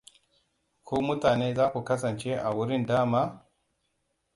[0.85, 3.21] Ku mutane za ku kasance a wurin, dama?